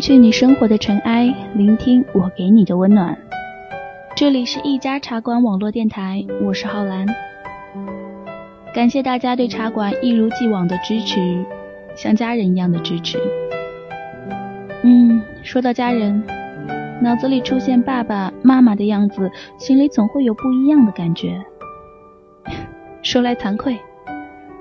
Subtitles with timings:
[0.00, 3.18] 去你生活的尘埃，聆听我给你的温暖。
[4.16, 7.06] 这里是一家茶馆网络电台，我是浩然。
[8.72, 11.44] 感谢大家对茶馆一如既往的支持，
[11.94, 13.18] 像家人一样的支持。
[14.82, 16.24] 嗯，说到家人，
[17.02, 21.44] 脑子里出现爸爸妈妈的样子，心里总会有不一样的感觉。
[23.02, 23.78] 说来惭愧，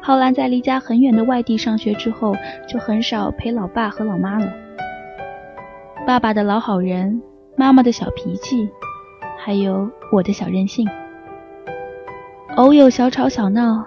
[0.02, 2.36] 浩然在离家很远的外地上学之后，
[2.68, 4.52] 就很少陪老爸和老妈了。
[6.08, 7.22] 爸爸的老好人，
[7.56, 8.68] 妈妈的小脾气，
[9.38, 10.88] 还有我的小任性，
[12.56, 13.86] 偶有小吵小闹，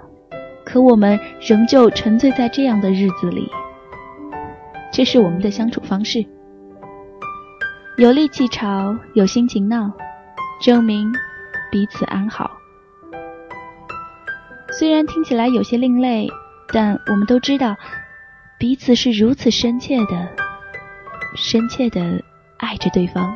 [0.65, 3.51] 可我们仍旧沉醉在这样的日子里。
[4.93, 6.25] 这是我们的相处方式，
[7.97, 9.91] 有力气吵，有心情闹，
[10.61, 11.13] 证明
[11.73, 12.51] 彼此安好。
[14.71, 16.29] 虽然听起来有些另类，
[16.73, 17.77] 但我们都知道，
[18.59, 20.42] 彼此是如此深切的。
[21.35, 22.01] 深切的
[22.59, 23.35] 爱着对方。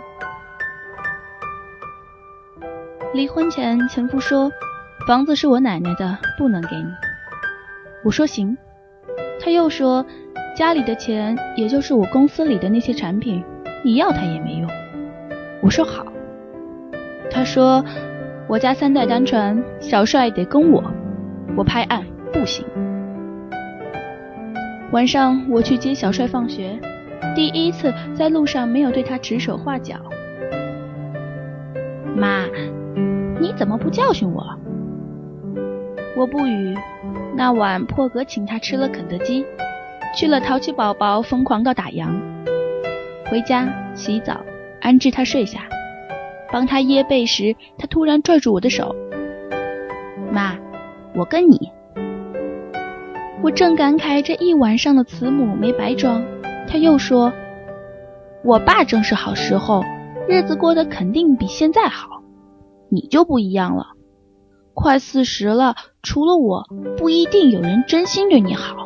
[3.15, 4.51] 离婚前，前夫说
[5.07, 6.87] 房子是我奶奶的，不能给你。
[8.05, 8.57] 我说行。
[9.41, 10.05] 他又说
[10.55, 13.43] 家里的钱，也就是我公司里的那些产品，
[13.83, 14.69] 你要他也没用。
[15.63, 16.07] 我说好。
[17.31, 17.85] 他说
[18.49, 20.83] 我家三代单传，小帅得跟我。
[21.57, 22.67] 我拍案不行。
[24.93, 26.79] 晚上我去接小帅放学。
[27.37, 29.97] 第一次在路上没有对他指手画脚，
[32.17, 32.47] 妈，
[33.39, 34.43] 你怎么不教训我？
[36.17, 36.75] 我不语。
[37.37, 39.45] 那晚破格请他吃了肯德基，
[40.15, 42.09] 去了淘气宝宝疯狂到打烊。
[43.31, 44.41] 回家洗澡，
[44.81, 45.69] 安置他睡下，
[46.51, 48.97] 帮他掖被时，他突然拽住我的手，
[50.33, 50.55] 妈，
[51.15, 51.71] 我跟你。
[53.43, 56.25] 我正感慨这一晚上的慈母没白装。
[56.79, 57.33] 又说
[58.45, 59.83] ：“我爸正是好时候，
[60.29, 62.23] 日子过得肯定比现在好。
[62.89, 63.87] 你就不一样了，
[64.75, 66.65] 快四十了，除了我，
[66.97, 68.85] 不一定有人真心对你好。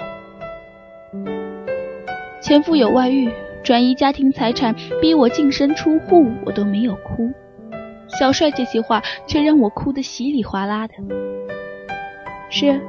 [2.41, 3.31] 前夫有外遇，
[3.63, 7.31] 转移家庭财产，逼我净身出户，我都没有哭。
[8.09, 10.95] 小帅这些话却让我哭得稀里哗啦的。
[12.49, 12.81] 是，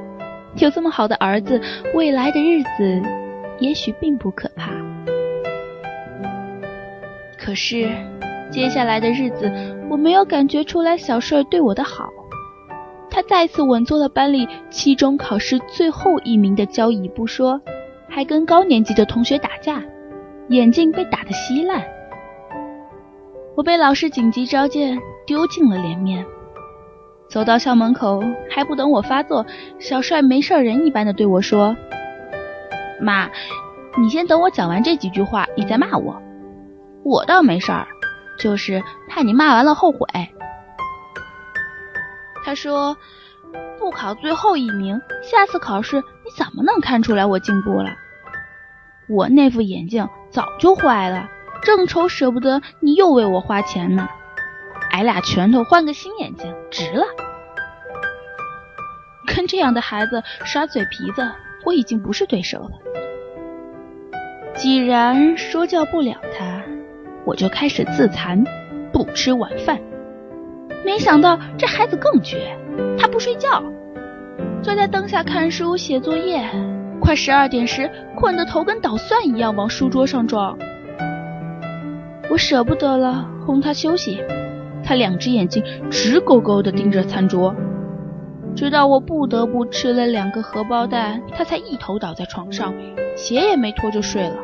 [0.56, 1.60] 有这么好的儿子，
[1.94, 3.02] 未来的日子。”
[3.60, 4.72] 也许并不可怕，
[7.44, 7.90] 可是
[8.52, 9.50] 接下来的日子，
[9.90, 12.08] 我没有感觉出来小帅对我的好。
[13.10, 17.60] 他再次稳坐了班里期中考试最后一名的交椅不说，
[18.08, 19.82] 还跟高年级的同学打架，
[20.48, 21.82] 眼镜被打得稀烂。
[23.56, 26.24] 我被老师紧急召见，丢尽了脸面。
[27.28, 29.44] 走到校门口，还不等我发作，
[29.78, 31.76] 小帅没事人一般的对我说。
[33.00, 33.28] 妈，
[33.98, 36.22] 你先等我讲完这几句话，你再骂我。
[37.04, 37.86] 我倒没事儿，
[38.38, 39.98] 就是怕你骂完了后悔。
[42.44, 42.96] 他说，
[43.78, 47.90] 不考最后一名，下次考试你怎么能看出来我进步了？
[49.08, 51.28] 我那副眼镜早就坏了，
[51.62, 54.08] 正愁舍不得你又为我花钱呢。
[54.90, 57.04] 挨俩拳头换个新眼镜，值了。
[59.34, 61.30] 跟这样的孩子耍嘴皮子。
[61.64, 62.70] 我已经不是对手了。
[64.52, 66.61] 既然说教不了他，
[67.24, 68.44] 我就开始自残，
[68.92, 69.78] 不吃晚饭。
[70.84, 72.56] 没想到这孩子更绝，
[72.98, 73.62] 他不睡觉，
[74.62, 76.44] 坐在灯下看书写作业，
[77.00, 80.58] 快十二点时困得头跟捣蒜一样往书桌上撞。
[82.30, 84.20] 我舍不得了，哄他休息，
[84.82, 87.54] 他两只眼睛直勾勾地盯着餐桌。
[88.54, 92.74] 直到我不得不吃了两个荷包蛋，他才一头倒在床上，
[93.16, 94.36] 鞋也没脱就睡了。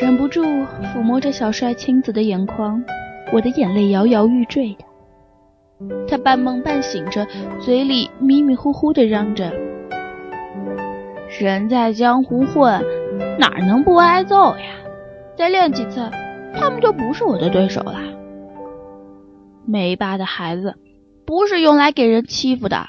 [0.00, 2.82] 忍不住抚摸着小帅青子的眼眶，
[3.32, 4.84] 我的眼泪摇摇欲坠的。
[6.08, 7.26] 他半梦半醒着，
[7.60, 9.52] 嘴里迷迷糊糊的嚷着
[11.38, 12.82] ：“人在江湖混，
[13.38, 14.64] 哪能不挨揍呀？
[15.36, 16.08] 再练几次，
[16.54, 18.00] 他们就不是我的对手了。”
[19.66, 20.74] 没爸的孩子
[21.26, 22.86] 不是用来给人欺负的。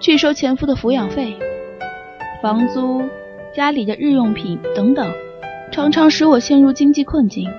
[0.00, 1.36] 拒收前夫的抚养费、
[2.42, 3.02] 房租、
[3.54, 5.12] 家里的日用品等等，
[5.70, 7.50] 常常使我陷入经济困境。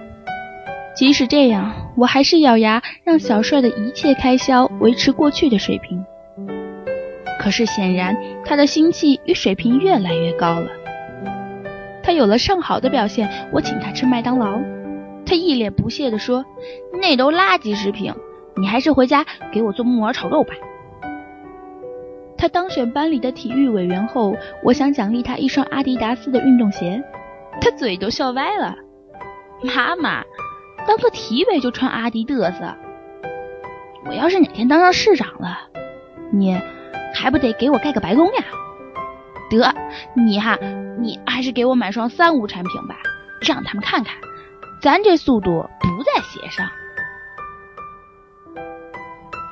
[0.95, 6.03] 即使这样，我还是咬牙让小帅的一切开销维持过去的水平。
[7.39, 10.67] 可是显然，他的心气与水平越来越高了。
[12.01, 14.59] 他有了上好的表现，我请他吃麦当劳，
[15.25, 16.43] 他一脸不屑地说
[16.99, 18.11] ：“那都垃圾食品，
[18.55, 20.53] 你还是回家给我做木耳炒肉吧。”
[22.43, 27.01] 他当选班里的体育委员后，我想奖励他一双阿迪达斯的运动鞋，
[27.61, 28.75] 他嘴都笑歪了。
[29.61, 30.21] 妈妈，
[30.85, 32.75] 当做体委就穿阿迪嘚瑟。
[34.05, 35.57] 我要是哪天当上市长了，
[36.33, 36.59] 你
[37.15, 38.43] 还不得给我盖个白宫呀？
[39.49, 39.73] 得，
[40.13, 40.57] 你哈，
[40.99, 42.97] 你还是给我买双三无产品吧，
[43.39, 44.17] 让他们看看，
[44.81, 46.67] 咱这速度不在鞋上。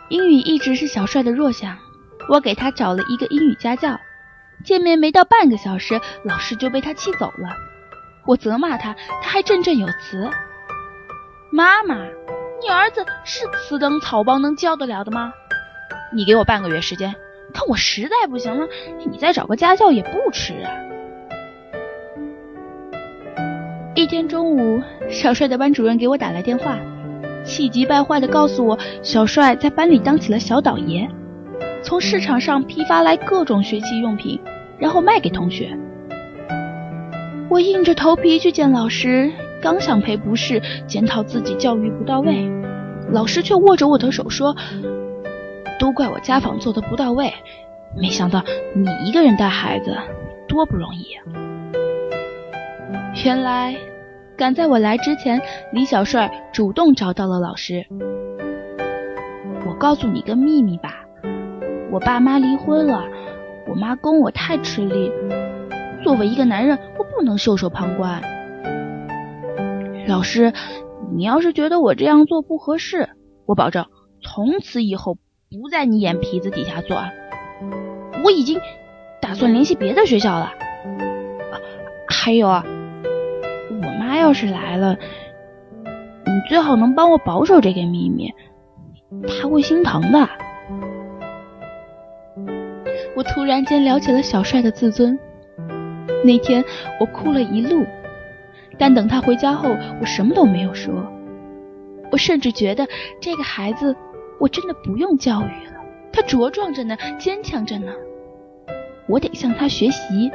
[0.09, 1.77] 英语一直是小帅的弱项。
[2.29, 3.99] 我给他找了一个英语家教，
[4.63, 7.55] 见面没到半个小时，老师就被他气走了。
[8.25, 10.29] 我责骂他，他还振振有词
[11.51, 11.95] ：“妈妈，
[12.61, 15.33] 你儿子是此等草包能教得了的吗？
[16.13, 17.15] 你给我半个月时间，
[17.53, 18.67] 看我实在不行了，
[19.09, 20.71] 你再找个家教也不迟啊。”
[23.95, 26.77] 一天中午，小帅的班主任给我打来电话，
[27.43, 31.09] 气急败坏地告诉我，小帅在班里当起了小倒爷。
[31.91, 34.39] 从市场上批发来各种学习用品，
[34.79, 35.77] 然后卖给同学。
[37.49, 39.29] 我硬着头皮去见老师，
[39.61, 42.49] 刚想赔不是，检讨自己教育不到位，
[43.11, 44.55] 老师却握着我的手说
[45.81, 47.33] ：“都怪我家访做的不到位，
[47.93, 48.41] 没想到
[48.73, 49.93] 你一个人带孩子
[50.47, 51.07] 多不容易。”
[53.25, 53.75] 原来，
[54.37, 55.41] 赶在我来之前，
[55.73, 57.85] 李小帅主动找到了老师。
[59.67, 60.99] 我告诉你个秘密吧。
[61.91, 63.03] 我爸妈离婚了，
[63.67, 65.11] 我妈供我太吃力。
[66.03, 68.21] 作为一个男人，我不能袖手旁观。
[70.07, 70.53] 老师，
[71.13, 73.09] 你要是觉得我这样做不合适，
[73.45, 73.85] 我保证
[74.23, 77.11] 从此以后不在你眼皮子底下钻。
[78.23, 78.59] 我已经
[79.21, 80.53] 打算联系别的学校了。
[82.07, 82.63] 还有啊，
[83.69, 84.95] 我妈要是来了，
[85.83, 88.33] 你最好能帮我保守这个秘密，
[89.27, 90.29] 她会心疼的。
[93.21, 95.15] 我突然间聊起了小帅的自尊。
[96.25, 96.65] 那天
[96.99, 97.85] 我哭了一路，
[98.79, 99.69] 但等他回家后，
[99.99, 100.91] 我什么都没有说。
[102.11, 102.87] 我甚至觉得
[103.19, 103.95] 这个孩子，
[104.39, 105.73] 我真的不用教育了，
[106.11, 107.93] 他茁壮着呢，坚强着呢。
[109.07, 110.31] 我得向他学习。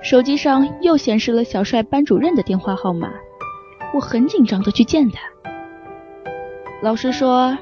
[0.00, 3.12] 手机上又显示了小帅班主任的电话号码，
[3.92, 5.20] 我很紧张的去见他。
[6.80, 7.58] 老师说。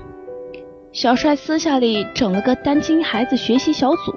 [0.92, 4.12] 小帅私下里整了个单亲孩子学习小组，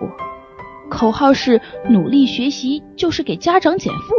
[0.89, 4.13] 口号是“努力学习就是给家长减负”。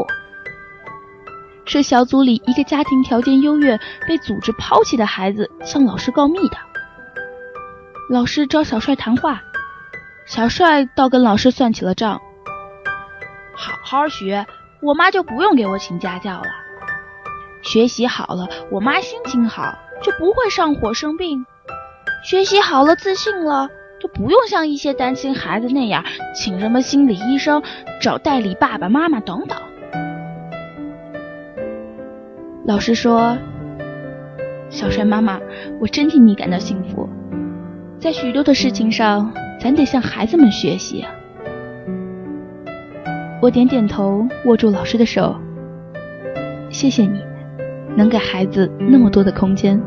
[1.67, 6.56] 是小组里一个家庭条件优越、被组织抛弃的孩子向老师告密的。
[8.08, 9.43] 老师找小帅谈话，
[10.27, 12.22] 小帅倒跟老师算起了账：
[13.55, 14.46] 好好学，
[14.81, 16.48] 我妈就不用给我请家教了；
[17.63, 21.44] 学习好了，我妈心情好，就不会上火生病。
[22.23, 23.70] 学习好了，自信了，
[24.01, 26.05] 就不用像一些单亲孩子那样
[26.35, 27.63] 请什么心理医生、
[28.01, 29.56] 找代理爸爸妈妈等等。
[32.65, 33.39] 老师说
[34.69, 35.41] ：“小帅妈妈，
[35.81, 37.08] 我真替你感到幸福。
[38.01, 41.05] 在许多的事情上，咱得向孩子们学习。”
[43.41, 45.37] 我点点头，握住老师的手
[46.70, 47.20] ：“谢谢你，
[47.96, 49.81] 能给孩子那么多的空间。”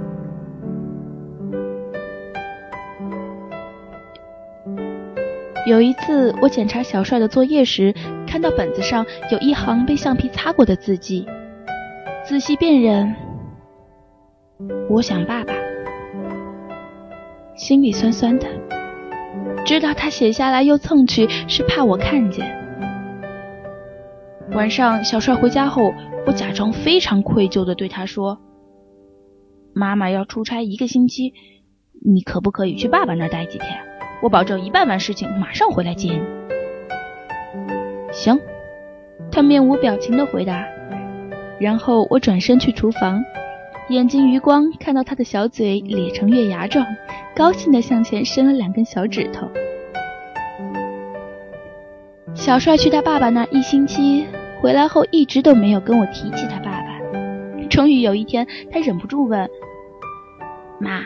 [5.69, 7.93] 有一次，我检查小帅的作业时，
[8.25, 11.27] 看到本子上有一行被橡皮擦过的字迹。
[12.25, 13.15] 仔细辨认，
[14.89, 15.53] 我想爸爸，
[17.55, 18.47] 心里酸酸的，
[19.63, 22.47] 知道他写下来又蹭去，是怕我看见。
[24.53, 25.93] 晚上，小帅回家后，
[26.25, 28.39] 我假装非常愧疚的对他说
[29.75, 31.33] ：“妈妈要出差一个星期，
[32.03, 33.69] 你可不可以去爸爸那待几天？”
[34.21, 36.21] 我保证一办完事情马上回来接你。
[38.11, 38.39] 行，
[39.31, 40.65] 他面无表情的回答。
[41.59, 43.23] 然后我转身去厨房，
[43.89, 46.85] 眼睛余光看到他的小嘴咧成月牙状，
[47.35, 49.49] 高兴的向前伸了两根小指头。
[52.33, 54.25] 小帅去他爸爸那一星期，
[54.61, 56.99] 回来后一直都没有跟我提起他爸爸。
[57.69, 59.49] 终于有一天，他忍不住问
[60.79, 61.03] ：“妈，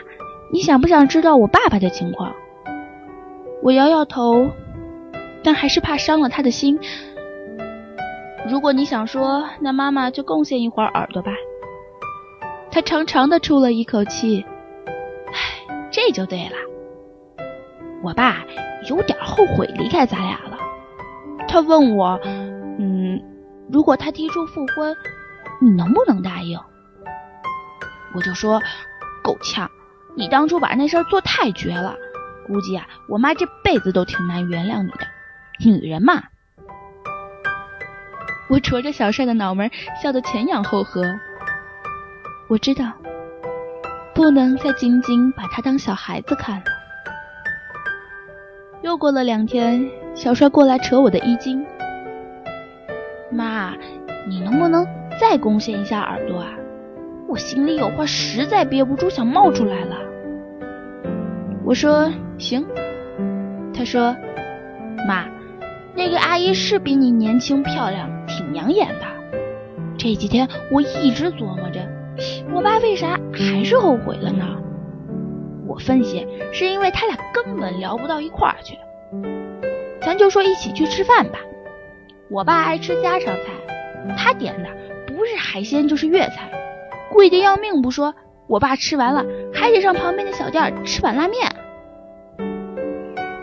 [0.52, 2.34] 你想不想知道我爸爸的情况？”
[3.64, 4.50] 我摇摇头，
[5.42, 6.78] 但还是怕伤了他的心。
[8.46, 11.32] 如果你想说，那妈妈就贡献一会儿耳朵吧。
[12.70, 14.44] 他长长的出了一口气，
[15.28, 16.56] 唉，这就对了。
[18.02, 18.44] 我爸
[18.90, 20.58] 有点后悔离开咱俩了。
[21.48, 22.20] 他问我，
[22.78, 23.18] 嗯，
[23.72, 24.94] 如果他提出复婚，
[25.62, 26.60] 你能不能答应？
[28.14, 28.60] 我就说，
[29.22, 29.70] 够呛。
[30.14, 31.96] 你当初把那事儿做太绝了，
[32.46, 35.06] 估计啊，我妈这辈子都挺难原谅你的。
[35.64, 36.22] 女人嘛。
[38.50, 39.70] 我戳着小帅的脑门，
[40.02, 41.02] 笑得前仰后合。
[42.48, 42.92] 我知道，
[44.14, 46.64] 不能再仅仅把他当小孩子看了。
[48.82, 51.64] 又过了两天，小帅过来扯我的衣襟
[53.32, 53.72] ：“妈，
[54.28, 54.86] 你能不能
[55.18, 56.50] 再贡献一下耳朵啊？
[57.26, 59.96] 我心里有话实在憋不住，想冒出来了。”
[61.64, 62.66] 我说：“行。”
[63.74, 64.14] 他说
[65.08, 65.26] ：“妈，
[65.94, 69.06] 那个阿姨是比你年轻漂亮。”挺养眼的。
[69.96, 71.86] 这几天我一直琢磨着，
[72.52, 74.44] 我爸为啥还是后悔了呢？
[75.66, 78.76] 我分析是因为他俩根本聊不到一块儿去。
[80.00, 81.38] 咱就说一起去吃饭吧。
[82.28, 84.68] 我爸爱吃家常菜，他点的
[85.06, 86.50] 不是海鲜就是粤菜，
[87.12, 88.14] 贵的要命不说，
[88.46, 91.48] 我爸吃完了还得上旁边的小店吃碗拉面。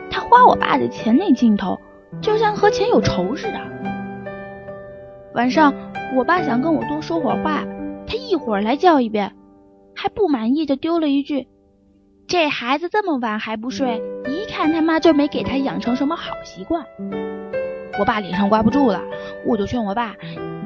[0.10, 1.80] 他花我爸的钱那劲头，
[2.22, 3.60] 就像和钱有仇似的。
[5.34, 5.74] 晚上，
[6.16, 7.64] 我爸想跟我多说会儿话，
[8.06, 9.34] 他一会儿来叫一遍，
[9.96, 11.48] 还不满意的丢了一句
[12.28, 16.86] ：“这孩子这么晚还不睡，一看他妈就没给他养成什么好习惯。”
[18.00, 19.02] 我爸脸上挂不住了，
[19.46, 20.16] 我就劝我爸：“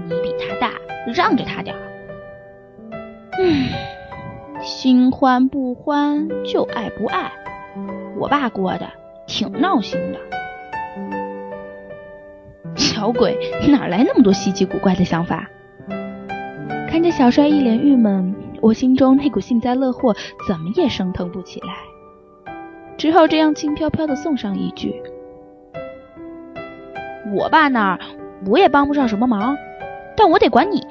[0.10, 0.72] 你比他大，
[1.14, 1.76] 让着他点。”
[3.40, 3.68] 嗯，
[4.62, 7.32] 新欢不欢，旧爱不爱，
[8.18, 8.88] 我爸过的
[9.28, 10.20] 挺闹心的。
[12.76, 15.50] 小鬼哪来那么多稀奇古怪的想法？
[16.90, 20.16] 看着小帅一脸郁闷，我心中那股幸灾乐祸
[20.48, 22.54] 怎么也升腾不起来，
[22.98, 25.02] 只好这样轻飘飘的送上一句
[27.36, 28.00] ：“我爸那儿
[28.48, 29.56] 我也帮不上什么忙，
[30.18, 30.82] 但我得管你。”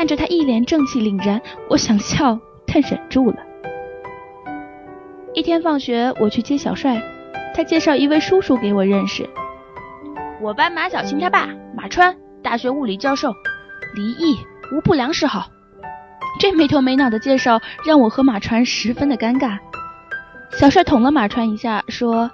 [0.00, 3.36] 看着他一脸正气凛然，我想笑，但忍住了。
[5.34, 7.02] 一天放学，我去接小帅，
[7.54, 9.28] 他介绍一位叔叔给我认识。
[10.40, 13.34] 我班马小青他爸马川，大学物理教授，
[13.94, 14.38] 离异，
[14.72, 15.48] 无不良嗜好。
[16.40, 19.58] 这没头没脑的介绍让我和马川十分的尴尬。
[20.52, 22.30] 小帅捅了马川一下，说：“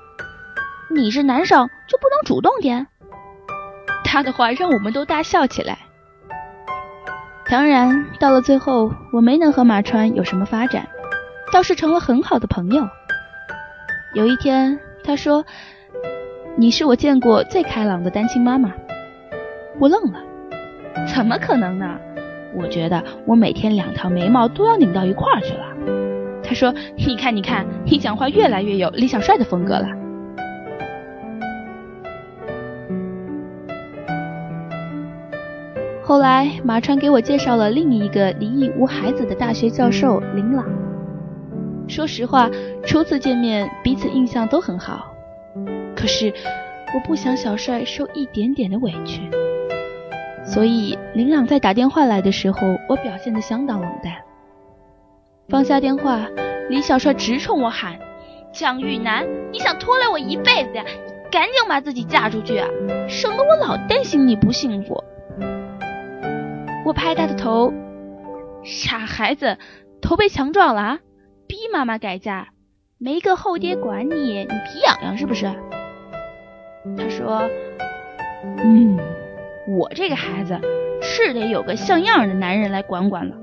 [0.94, 2.86] 你是男生就不能主动点？”
[4.06, 5.78] 他的话让我们都大笑起来。
[7.48, 10.86] 当然，到了最后，我没能和马川有什么发展，
[11.52, 12.88] 倒是成了很好的朋友。
[14.14, 15.44] 有一天，他说。
[16.58, 18.72] 你是我见过最开朗的单亲妈妈，
[19.78, 20.18] 我愣了，
[21.14, 21.98] 怎么可能呢？
[22.54, 25.66] 我觉得我每天两条眉毛都要拧到一块儿去了。
[26.42, 29.86] 他说：“你看，你看，你讲话越来越有李小帅的风格了。”
[36.06, 40.64] 后来马川给我介绍了另一个离异无孩子的大学教授林朗。
[41.88, 42.48] 说实话，
[42.84, 45.12] 初次见面彼此印象都很好。
[45.96, 46.32] 可是，
[46.94, 49.20] 我不想小帅受一点点的委屈，
[50.44, 54.12] 所以林朗在打电话来的时候，我表现得相当冷淡。
[55.48, 56.28] 放下电话，
[56.70, 57.98] 李小帅直冲我喊
[58.54, 60.84] ：“江玉楠，你想拖累我一辈子呀？
[60.86, 62.68] 你赶紧把自己嫁出去啊，
[63.08, 65.02] 省得我老担心你不幸福。”
[66.86, 67.72] 我拍他的头
[68.62, 69.58] ：“傻孩子，
[70.00, 70.98] 头被强撞了啊！
[71.48, 72.46] 逼妈妈改嫁，
[72.96, 75.52] 没个后爹管你，你皮痒痒是不是？”
[76.96, 77.42] 他说
[78.62, 78.96] ：“嗯，
[79.76, 80.60] 我这个孩子
[81.02, 83.34] 是得有个像样的男人来管管了。”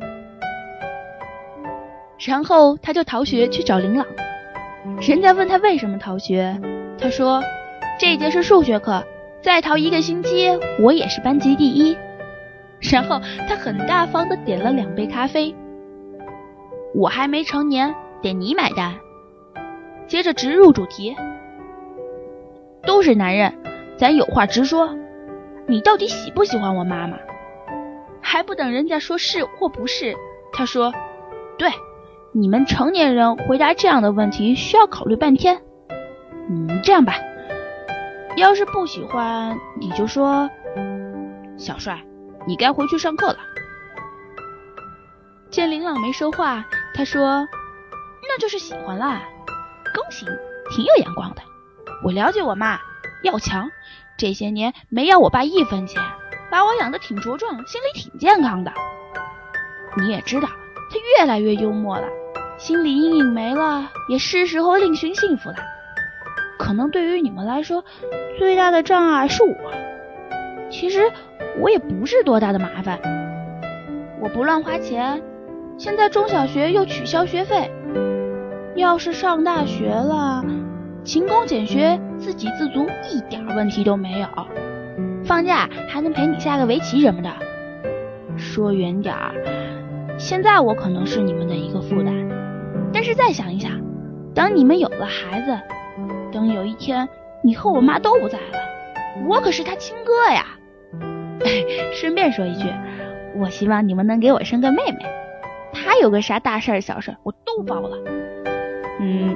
[2.26, 4.08] 然后他就逃学去找林朗。
[5.02, 6.58] 人家问他为什么逃学，
[6.98, 7.44] 他说
[8.00, 9.04] ：“这节是数学课，
[9.42, 11.98] 再逃一个星期，我也是班级第一。”
[12.92, 15.56] 然后他很大方的点了两杯咖啡。
[16.94, 18.96] 我还没成年，得你买单。
[20.08, 21.16] 接着直入主题。
[22.86, 23.54] 都是男人，
[23.98, 24.96] 咱有话直说。
[25.66, 27.18] 你到底喜不喜欢我妈妈？
[28.22, 30.16] 还不等人家说是或不是，
[30.52, 30.94] 他说
[31.58, 31.70] ：“对，
[32.34, 35.62] 你们成年人回答这样的问题需要考虑半天。
[36.50, 37.16] 嗯，这样吧，
[38.36, 40.50] 要是不喜欢，你就说，
[41.58, 42.02] 小帅，
[42.46, 43.38] 你该回去上课了。
[45.50, 47.48] 见林朗没说话，他说
[48.28, 49.22] ：“那就是喜欢啦，
[49.94, 50.32] 恭喜你，
[50.76, 51.42] 挺有眼光的。
[52.04, 52.80] 我了解我妈，
[53.24, 53.70] 要强，
[54.18, 56.02] 这些年没要我爸一分钱，
[56.50, 58.74] 把我养得挺茁壮，心里挺健康的。
[59.98, 62.08] 你也知道，他越来越幽默了，
[62.58, 65.58] 心理阴影没了，也是时候另寻幸福了。
[66.58, 67.86] 可能对于你们来说，
[68.40, 69.56] 最大的障碍是我。
[70.74, 71.00] 其实
[71.62, 73.00] 我也不是多大的麻烦，
[74.20, 75.22] 我不乱花钱。”
[75.78, 77.70] 现在中小学又取消学费，
[78.76, 80.44] 要是上大学了，
[81.04, 84.28] 勤工俭学，自给自足，一点问题都没有。
[85.24, 87.30] 放假还能陪你下个围棋什么的。
[88.36, 89.34] 说远点儿，
[90.18, 92.28] 现在我可能是你们的一个负担，
[92.92, 93.72] 但是再想一想，
[94.34, 95.60] 等你们有了孩子，
[96.32, 97.08] 等有一天
[97.44, 100.46] 你和我妈都不在了，我可是他亲哥呀。
[101.94, 102.68] 顺便说一句，
[103.36, 105.06] 我希望你们能给我生个妹妹。
[105.72, 107.98] 她有个啥大事儿、小事儿，我都包了。
[109.00, 109.36] 嗯，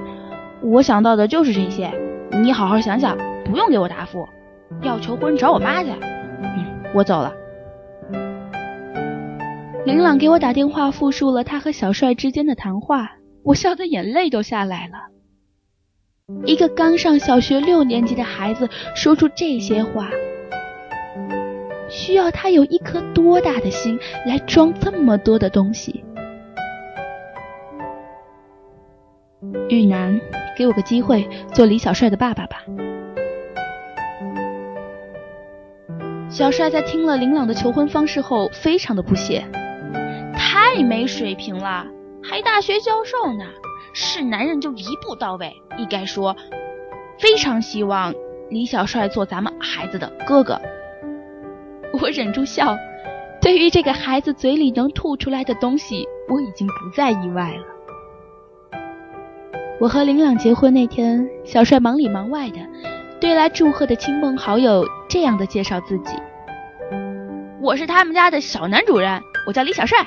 [0.62, 1.92] 我想到的就是这些，
[2.32, 4.28] 你好好想想，不用给我答复。
[4.82, 5.90] 要求婚找我妈去。
[5.92, 7.34] 嗯，我走了。
[9.86, 13.12] 林朗给我打电话，复述了他和小帅之间的谈话，
[13.44, 15.08] 我笑得眼泪都下来了。
[16.46, 20.10] 一个刚上小学六年级的孩子说出这些话，
[21.90, 26.04] 需要他有一颗多大的心来装这么多的东西？
[29.70, 30.20] 玉楠，
[30.58, 32.64] 给我个机会做李小帅的爸爸吧。
[36.30, 39.46] 小帅在听了林朗的求婚方式后，非常的不屑，
[40.34, 41.86] 太没水平了，
[42.22, 43.46] 还大学教授呢，
[43.94, 45.54] 是男人就一步到位。
[45.78, 46.36] 应该说，
[47.20, 48.14] 非常希望
[48.50, 50.60] 李小帅做咱们孩子的哥哥。
[52.02, 52.78] 我忍住笑，
[53.42, 58.80] 对于这个孩子嘴里能吐出来的东西，我已经不再意外了。
[59.80, 62.60] 我和林朗结婚那天，小帅忙里忙外的，
[63.20, 66.16] 对来祝贺的亲朋好友这样的介绍自己
[67.62, 69.98] ：“我是他们家的小男主人，我叫李小帅。”